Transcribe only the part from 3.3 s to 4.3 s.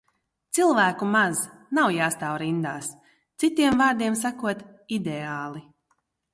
Citiem vārdiem